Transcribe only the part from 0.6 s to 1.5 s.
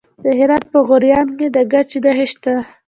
په غوریان کې